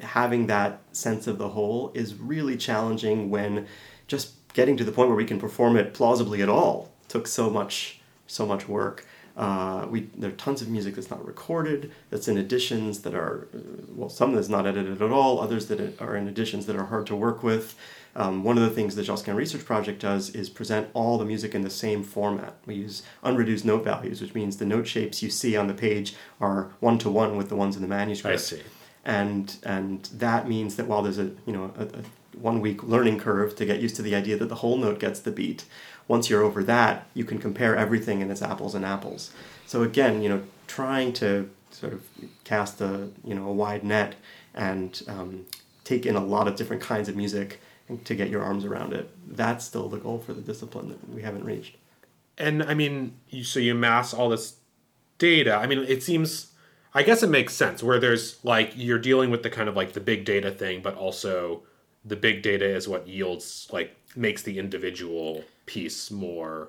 [0.00, 3.66] having that sense of the whole is really challenging when
[4.06, 7.50] just getting to the point where we can perform it plausibly at all took so
[7.50, 9.06] much so much work.
[9.36, 13.48] Uh, we there are tons of music that's not recorded, that's in editions that are
[13.54, 16.84] uh, well, some that's not edited at all, others that are in editions that are
[16.84, 17.74] hard to work with.
[18.16, 21.52] Um, one of the things the Josquin Research Project does is present all the music
[21.52, 22.54] in the same format.
[22.64, 26.14] We use unreduced note values, which means the note shapes you see on the page
[26.40, 28.34] are one to one with the ones in the manuscript.
[28.34, 28.62] I see.
[29.04, 32.02] And and that means that while there's a you know a, a
[32.38, 35.20] one week learning curve to get used to the idea that the whole note gets
[35.20, 35.64] the beat,
[36.08, 39.32] once you're over that, you can compare everything and it's apples and apples.
[39.66, 42.02] So again, you know, trying to sort of
[42.44, 44.14] cast a you know a wide net
[44.54, 45.46] and um,
[45.82, 47.60] take in a lot of different kinds of music
[48.04, 49.10] to get your arms around it.
[49.28, 51.76] That's still the goal for the discipline that we haven't reached.
[52.38, 54.56] And I mean, you, so you mass all this
[55.18, 55.54] data.
[55.54, 56.52] I mean, it seems,
[56.94, 59.92] I guess it makes sense where there's like you're dealing with the kind of like
[59.92, 61.62] the big data thing, but also
[62.04, 66.68] the big data is what yields like makes the individual piece more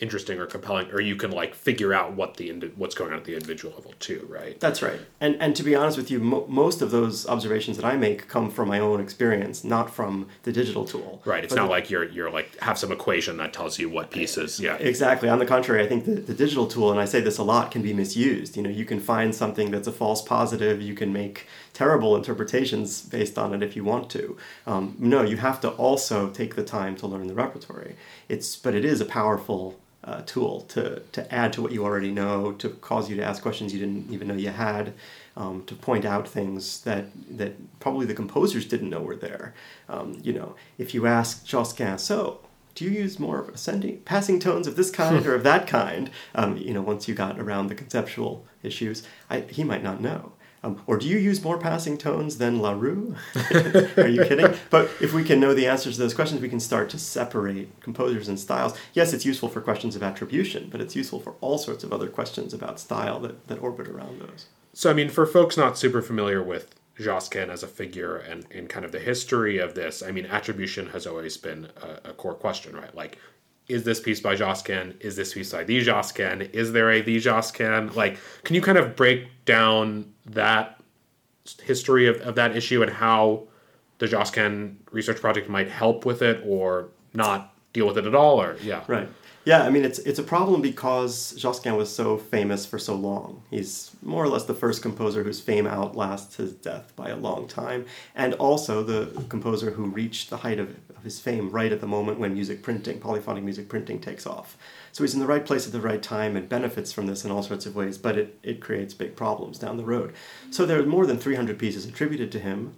[0.00, 3.18] interesting or compelling or you can like figure out what the indi- what's going on
[3.18, 4.58] at the individual level too right?
[4.60, 5.00] That's right.
[5.20, 8.28] And and to be honest with you mo- most of those observations that i make
[8.28, 11.20] come from my own experience not from the digital tool.
[11.24, 11.44] Right.
[11.44, 14.10] It's but not the, like you're you're like have some equation that tells you what
[14.10, 14.76] pieces yeah.
[14.76, 15.28] Exactly.
[15.28, 17.70] On the contrary i think the, the digital tool and i say this a lot
[17.70, 18.56] can be misused.
[18.56, 21.46] You know you can find something that's a false positive you can make
[21.78, 24.36] terrible interpretations based on it if you want to
[24.66, 27.94] um, no you have to also take the time to learn the repertory
[28.28, 32.10] it's but it is a powerful uh, tool to, to add to what you already
[32.10, 34.94] know, to cause you to ask questions you didn't even know you had,
[35.36, 39.54] um, to point out things that, that probably the composers didn't know were there.
[39.88, 42.40] Um, you know, if you ask Josquin, so
[42.74, 46.10] do you use more of ascending, passing tones of this kind or of that kind?
[46.34, 50.32] Um, you know, once you got around the conceptual issues, I, he might not know.
[50.62, 53.14] Um, or do you use more passing tones than La Rue?
[53.96, 54.54] Are you kidding?
[54.70, 57.80] But if we can know the answers to those questions, we can start to separate
[57.80, 58.76] composers and styles.
[58.92, 62.08] Yes, it's useful for questions of attribution, but it's useful for all sorts of other
[62.08, 64.46] questions about style that, that orbit around those.
[64.72, 68.66] So, I mean, for folks not super familiar with Josquin as a figure and in
[68.66, 72.34] kind of the history of this, I mean, attribution has always been a, a core
[72.34, 72.94] question, right?
[72.94, 73.18] Like,
[73.68, 74.96] is this piece by Josquin?
[75.00, 76.42] Is this piece by the Josquin?
[76.52, 77.92] Is there a the Josquin?
[77.94, 80.80] Like, can you kind of break down that
[81.62, 83.44] history of, of that issue and how
[83.98, 88.40] the Josquin research project might help with it or not deal with it at all?
[88.40, 89.08] Or yeah, Right.
[89.48, 93.40] Yeah, I mean it's it's a problem because Josquin was so famous for so long.
[93.48, 97.48] He's more or less the first composer whose fame outlasts his death by a long
[97.48, 101.80] time, and also the composer who reached the height of, of his fame right at
[101.80, 104.58] the moment when music printing, polyphonic music printing, takes off.
[104.92, 107.30] So he's in the right place at the right time and benefits from this in
[107.30, 110.12] all sorts of ways, but it, it creates big problems down the road.
[110.50, 112.74] So there are more than 300 pieces attributed to him,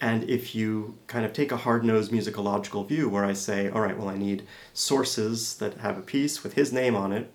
[0.00, 3.80] and if you kind of take a hard nosed musicological view where I say, all
[3.80, 7.32] right, well, I need sources that have a piece with his name on it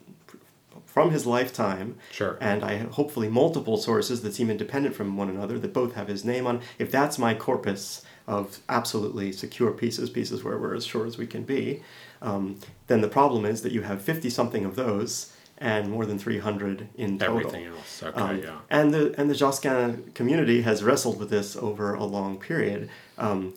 [0.85, 2.37] from his lifetime, Sure.
[2.41, 6.07] and I have hopefully multiple sources that seem independent from one another that both have
[6.09, 6.59] his name on.
[6.77, 11.25] If that's my corpus of absolutely secure pieces, pieces where we're as sure as we
[11.27, 11.81] can be,
[12.21, 16.17] um, then the problem is that you have 50 something of those and more than
[16.19, 17.37] 300 in total.
[17.37, 18.03] everything else.
[18.03, 18.57] Okay, Um, yeah.
[18.69, 22.89] And the and the Josquin community has wrestled with this over a long period.
[23.17, 23.53] Um,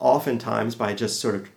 [0.00, 1.48] oftentimes by just sort of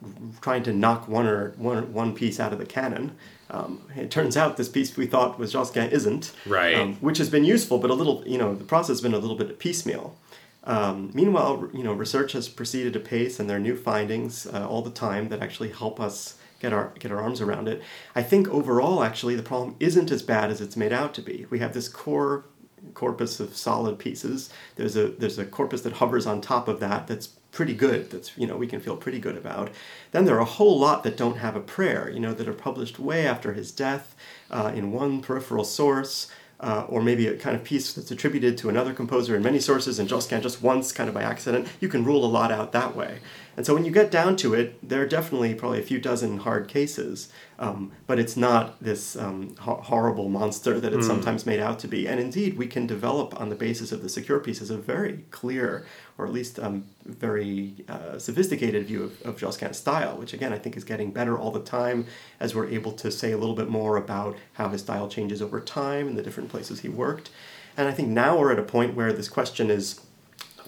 [0.42, 3.16] trying to knock one or one one piece out of the canon.
[3.52, 6.76] Um, it turns out this piece we thought was Josquin isn't, Right.
[6.76, 9.20] Um, which has been useful, but a little you know the process has been a
[9.20, 10.18] little bit piecemeal.
[10.64, 14.82] Um, meanwhile, you know, research has proceeded apace, and there are new findings uh, all
[14.84, 17.82] the time that actually help us get our get our arms around it.
[18.16, 21.48] I think overall, actually, the problem isn't as bad as it's made out to be.
[21.50, 22.46] We have this core
[22.94, 24.50] corpus of solid pieces.
[24.76, 28.12] There's a there's a corpus that hovers on top of that that's pretty good.
[28.12, 29.72] That's you know we can feel pretty good about.
[30.12, 32.10] Then there are a whole lot that don't have a prayer.
[32.10, 34.16] You know that are published way after his death
[34.52, 38.70] uh, in one peripheral source uh, or maybe a kind of piece that's attributed to
[38.70, 42.06] another composer in many sources and Josquin just once, kind of by accident, you can
[42.06, 43.18] rule a lot out that way.
[43.62, 46.40] And so when you get down to it, there are definitely probably a few dozen
[46.40, 51.60] hard cases, um, but it's not this um, ho- horrible monster that it's sometimes made
[51.60, 52.08] out to be.
[52.08, 55.86] And indeed, we can develop on the basis of the secure pieces a very clear,
[56.18, 60.58] or at least um, very uh, sophisticated view of, of Josquin's style, which again I
[60.58, 62.08] think is getting better all the time
[62.40, 65.62] as we're able to say a little bit more about how his style changes over
[65.62, 67.30] time and the different places he worked.
[67.78, 70.02] And I think now we're at a point where this question is,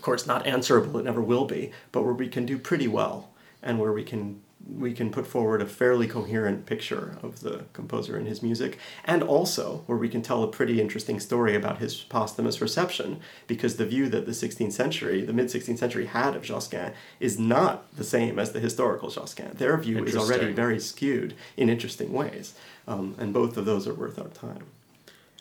[0.03, 3.79] course, not answerable, it never will be, but where we can do pretty well and
[3.79, 4.41] where we can
[4.77, 9.21] we can put forward a fairly coherent picture of the composer and his music, and
[9.21, 13.85] also where we can tell a pretty interesting story about his posthumous reception, because the
[13.85, 18.03] view that the 16th century, the mid 16th century had of Josquin is not the
[18.03, 19.51] same as the historical Josquin.
[19.53, 22.53] Their view is already very skewed in interesting ways,
[22.87, 24.65] um, and both of those are worth our time.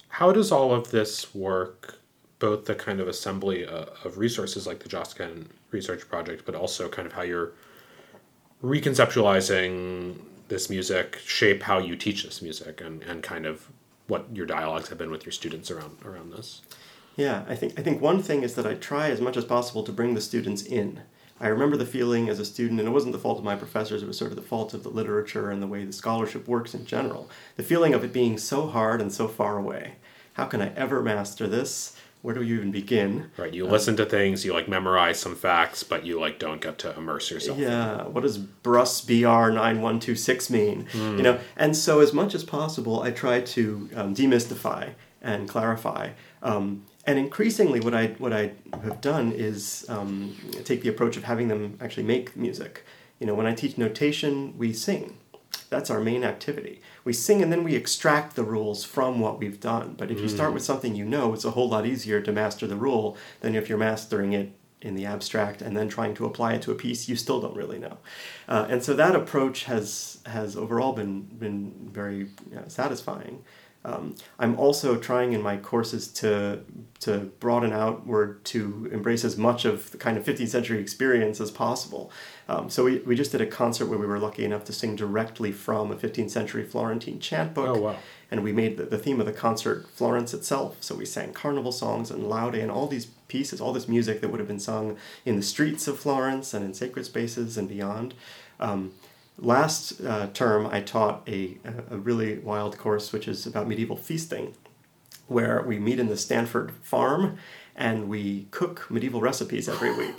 [0.08, 1.98] How does all of this work,
[2.42, 6.88] both the kind of assembly uh, of resources like the Josquin Research Project, but also
[6.88, 7.52] kind of how you're
[8.64, 10.16] reconceptualizing
[10.48, 13.68] this music, shape how you teach this music, and, and kind of
[14.08, 16.62] what your dialogues have been with your students around around this?
[17.14, 19.84] Yeah, I think I think one thing is that I try as much as possible
[19.84, 21.02] to bring the students in.
[21.40, 24.02] I remember the feeling as a student, and it wasn't the fault of my professors,
[24.02, 26.74] it was sort of the fault of the literature and the way the scholarship works
[26.74, 27.30] in general.
[27.56, 29.94] The feeling of it being so hard and so far away.
[30.32, 31.96] How can I ever master this?
[32.22, 33.30] Where do you even begin?
[33.36, 36.78] Right, you listen to things, you like memorize some facts, but you like don't get
[36.78, 37.58] to immerse yourself.
[37.58, 40.86] Yeah, what does Brus BR nine one two six mean?
[40.94, 46.10] You know, and so as much as possible, I try to um, demystify and clarify.
[46.42, 48.52] Um, and increasingly, what I what I
[48.84, 52.84] have done is um, take the approach of having them actually make music.
[53.18, 55.18] You know, when I teach notation, we sing.
[55.70, 56.80] That's our main activity.
[57.04, 59.94] We sing and then we extract the rules from what we've done.
[59.98, 62.66] But if you start with something you know, it's a whole lot easier to master
[62.66, 66.54] the rule than if you're mastering it in the abstract and then trying to apply
[66.54, 67.98] it to a piece you still don't really know.
[68.48, 73.44] Uh, and so that approach has has overall been been very uh, satisfying.
[73.84, 76.60] Um, I'm also trying in my courses to
[77.00, 81.50] to broaden outward to embrace as much of the kind of 15th century experience as
[81.50, 82.12] possible.
[82.48, 84.94] Um, so we, we just did a concert where we were lucky enough to sing
[84.94, 87.96] directly from a 15th century Florentine chant book Oh, wow.
[88.30, 90.76] and we made the, the theme of the concert Florence itself.
[90.80, 94.28] So we sang carnival songs and laude and all these pieces, all this music that
[94.28, 98.14] would have been sung in the streets of Florence and in sacred spaces and beyond.
[98.60, 98.92] Um,
[99.42, 101.58] last uh, term, I taught a,
[101.90, 104.54] a really wild course which is about medieval feasting,
[105.26, 107.38] where we meet in the Stanford farm
[107.74, 110.16] and we cook medieval recipes every week.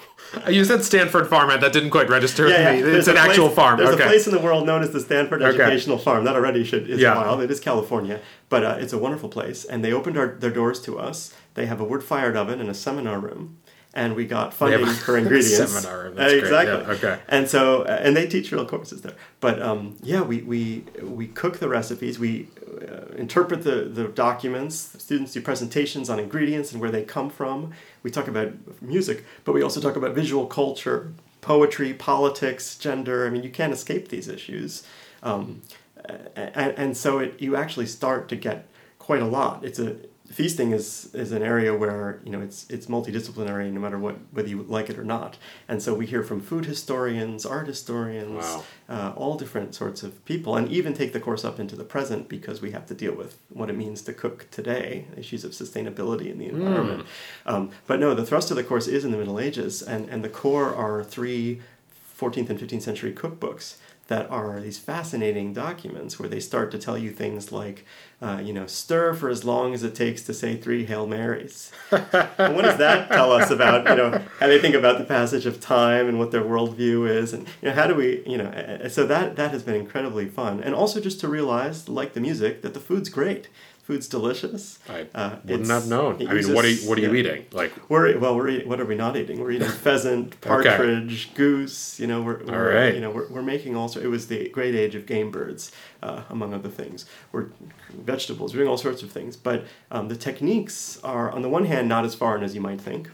[0.49, 2.81] You said Stanford Farm, and that didn't quite register with me.
[2.81, 3.77] There's It's an place- actual farm.
[3.77, 4.03] There's okay.
[4.05, 5.49] a place in the world known as the Stanford Okay.
[5.61, 6.23] Educational Farm.
[6.23, 7.15] That already should is Yeah.
[7.15, 7.41] wild.
[7.41, 9.65] It is California, but uh, it's a wonderful place.
[9.65, 11.31] And they opened our, their doors to us.
[11.53, 13.59] They have a wood-fired oven and a seminar room,
[13.93, 15.71] and we got funding for ingredients.
[15.71, 16.73] seminar, that's great, exactly.
[16.73, 17.19] yeah, okay.
[17.27, 19.15] And so, uh, and they teach real courses there.
[19.39, 22.17] But um, yeah, we, we we cook the recipes.
[22.17, 22.47] We
[22.81, 24.87] uh, interpret the the documents.
[24.87, 27.71] The students do presentations on ingredients and where they come from.
[28.01, 33.27] We talk about music, but we also talk about visual culture, poetry, politics, gender.
[33.27, 34.83] I mean, you can't escape these issues.
[35.21, 35.61] Um,
[36.35, 38.67] and, and so it you actually start to get
[38.99, 39.63] quite a lot.
[39.63, 39.97] It's a
[40.33, 44.47] feasting is is an area where you know it's it's multidisciplinary no matter what whether
[44.49, 45.37] you like it or not.
[45.67, 48.63] And so we hear from food historians, art historians, Wow.
[48.89, 52.27] uh, all different sorts of people, and even take the course up into the present
[52.29, 56.27] because we have to deal with what it means to cook today, issues of sustainability
[56.31, 57.05] in the environment.
[57.45, 60.23] Um, but no, the thrust of the course is in the Middle Ages, and and
[60.23, 61.61] the core are three
[62.19, 63.75] 14th and 15th century cookbooks
[64.07, 67.85] that are these fascinating documents where they start to tell you things like,
[68.21, 71.71] uh, you know, stir for as long as it takes to say three Hail Marys.
[71.91, 72.03] and
[72.55, 75.61] what does that tell us about, you know, how they think about the passage of
[75.61, 77.31] time and what their worldview is?
[77.31, 80.61] And, you know, how do we, you know, so that, that has been incredibly fun.
[80.61, 83.47] And also just to realize, like the music, that the food's great.
[83.83, 84.79] Food's delicious.
[84.89, 86.15] I Uh, wouldn't have known.
[86.25, 87.45] I mean, what are you, what are you eating?
[87.51, 88.33] Like, We're well.
[88.33, 89.41] We're eating, what are we not eating?
[89.41, 91.99] We're eating pheasant, partridge, goose.
[91.99, 92.95] You know, we're, we're right.
[92.95, 93.99] you know we're, we're making also.
[93.99, 95.71] It was the great age of game birds,
[96.01, 97.05] uh, among other things.
[97.33, 97.47] We're
[97.93, 98.53] vegetables.
[98.53, 99.35] We're doing all sorts of things.
[99.35, 102.79] But um, the techniques are, on the one hand, not as foreign as you might
[102.79, 103.09] think.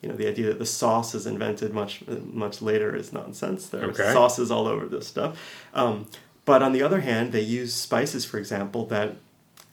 [0.00, 2.02] You know, the idea that the sauce is invented much
[2.32, 3.66] much later is nonsense.
[3.66, 4.12] There are Okay.
[4.14, 5.38] sauces all over this stuff.
[5.74, 6.06] Um,
[6.46, 9.16] but on the other hand, they use spices, for example, that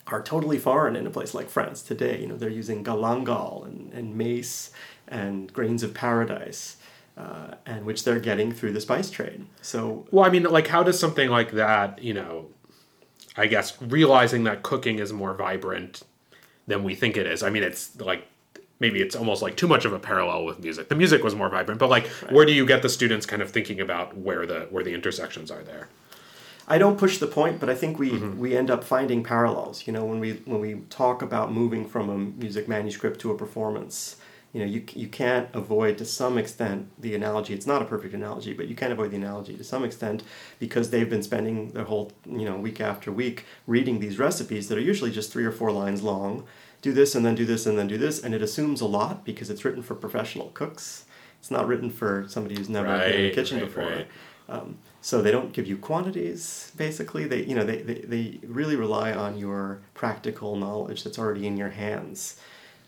[0.08, 2.22] are totally foreign in a place like France today.
[2.22, 4.72] You know, they're using galangal and, and mace
[5.08, 6.78] and grains of paradise,
[7.18, 9.46] uh, and which they're getting through the spice trade.
[9.62, 12.48] So well, I mean, like, how does something like that, you know,
[13.38, 16.04] I guess realizing that cooking is more vibrant
[16.68, 17.44] than we think it is.
[17.44, 18.28] I mean, it's like
[18.80, 20.90] maybe it's almost like too much of a parallel with music.
[20.90, 23.52] The music was more vibrant, but like, where do you get the students kind of
[23.52, 25.90] thinking about where the where the intersections are there?
[26.68, 29.86] I don't push the point, but I think we, we end up finding parallels.
[29.86, 33.38] You know, when we when we talk about moving from a music manuscript to a
[33.38, 34.18] performance,
[34.52, 37.54] you know, you you can't avoid to some extent the analogy.
[37.54, 40.24] It's not a perfect analogy, but you can't avoid the analogy to some extent
[40.58, 44.78] because they've been spending their whole you know week after week reading these recipes that
[44.78, 46.46] are usually just three or four lines long.
[46.82, 49.24] Do this and then do this and then do this, and it assumes a lot
[49.26, 51.06] because it's written for professional cooks.
[51.40, 53.84] It's not written for somebody who's never been in the kitchen right, before.
[53.84, 54.08] right.
[54.48, 56.72] Um, so they don't give you quantities.
[56.76, 61.46] Basically, they you know they, they, they really rely on your practical knowledge that's already
[61.46, 62.40] in your hands.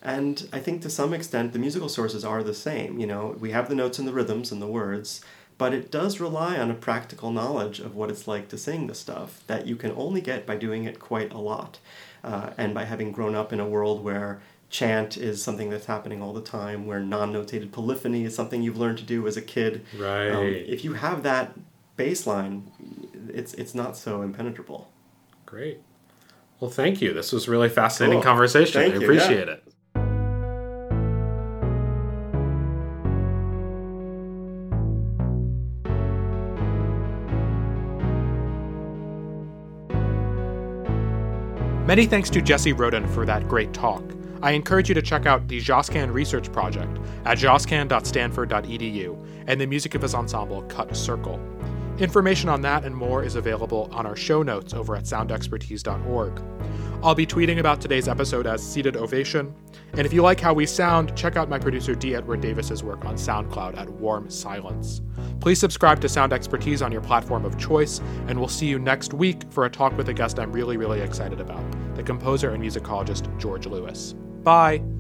[0.02, 2.98] And I think to some extent the musical sources are the same.
[2.98, 5.22] You know, we have the notes and the rhythms and the words,
[5.60, 8.96] but it does rely on a practical knowledge of what it's like to sing the
[8.96, 11.78] stuff that you can only get by doing it quite a lot,
[12.24, 16.22] uh, and by having grown up in a world where chant is something that's happening
[16.24, 19.86] all the time, where non-notated polyphony is something you've learned to do as a kid.
[19.98, 20.32] Right.
[20.32, 21.54] Um, if you have that
[21.98, 22.64] baseline,
[23.30, 24.90] it's it's not so impenetrable.
[25.46, 25.82] Great.
[26.60, 27.14] Well, thank you.
[27.14, 28.24] This was really fascinating Cool.
[28.32, 28.82] conversation.
[28.82, 29.54] Thank I you, appreciate yeah.
[29.54, 29.64] it.
[41.88, 44.04] Many thanks to Jesse Rodin for that great talk.
[44.42, 49.96] I encourage you to check out the Josquin Research Project at josquin.stanford.edu and the music
[49.96, 51.40] of his ensemble Cut Circle.
[52.00, 56.42] Information on that and more is available on our show notes over at soundexpertise.org.
[57.04, 59.54] I'll be tweeting about today's episode as Seated Ovation,
[59.94, 62.16] and if you like how we sound, check out my producer D.
[62.16, 65.02] Edward Davis's work on SoundCloud at Warm Silence.
[65.40, 69.14] Please subscribe to Sound Expertise on your platform of choice, and we'll see you next
[69.14, 71.64] week for a talk with a guest I'm really, really excited about
[71.96, 74.14] the composer and musicologist George Lewis.
[74.44, 74.97] Bye!